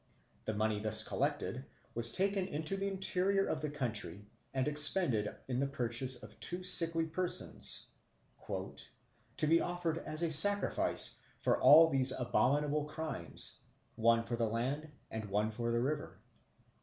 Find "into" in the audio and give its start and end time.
2.47-2.75